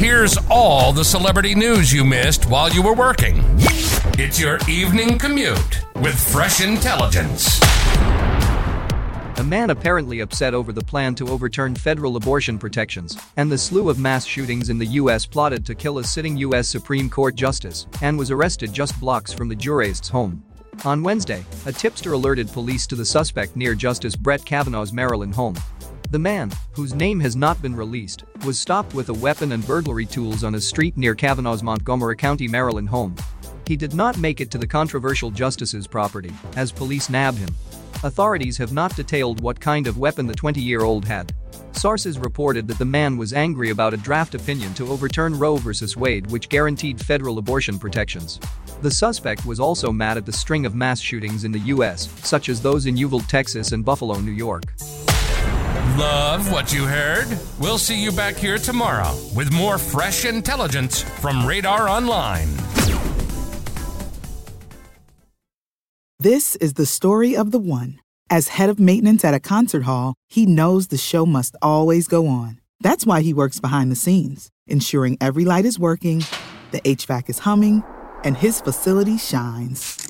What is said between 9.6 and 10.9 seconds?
apparently upset over the